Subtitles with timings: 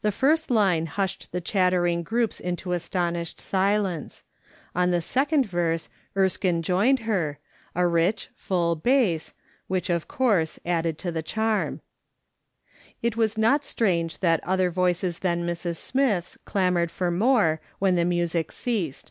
[0.00, 4.22] The first line hushed the chattering groups into aston ished silence.
[4.76, 7.40] On the second verse Erskine joined her,
[7.74, 9.34] a rich, full bass,
[9.66, 11.34] which of course added to the ISZ A/A'S.
[11.34, 12.78] SOLOMON SMITH LOOKING ON.
[12.78, 13.02] charm.
[13.08, 15.76] It was not strange that other voices than Mrs.
[15.78, 19.10] Smith's clamoured for more when the music ceased.